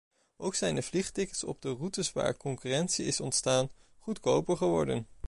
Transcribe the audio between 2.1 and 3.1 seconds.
waar concurrentie